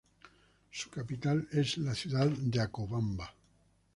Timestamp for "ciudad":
1.93-2.25